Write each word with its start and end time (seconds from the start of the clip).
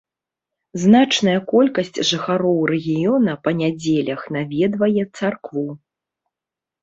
Значная 0.83 1.35
колькасць 1.51 1.99
жыхароў 2.11 2.57
рэгіёна 2.71 3.35
па 3.47 3.53
нядзелях 3.59 4.21
наведвае 4.37 5.03
царкву. 5.17 5.67